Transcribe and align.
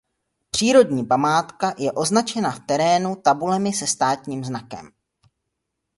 Přírodní 0.51 1.05
památka 1.05 1.73
je 1.79 1.91
označena 1.91 2.51
v 2.51 2.59
terénu 2.59 3.15
tabulemi 3.15 3.73
se 3.73 3.87
státním 3.87 4.45
znakem. 4.45 4.91